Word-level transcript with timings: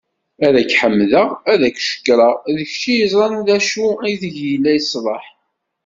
Ad 0.45 0.53
ak-ḥemmdeγ 0.61 1.29
ad 1.51 1.61
ak-cekkreγ 1.67 2.35
d 2.57 2.57
kečč 2.69 2.83
i 2.91 2.93
yeẓran 2.99 3.35
d 3.45 3.47
acu 3.57 3.87
ideg 4.11 4.35
yella 4.49 4.71
leṣlaḥ. 4.79 5.25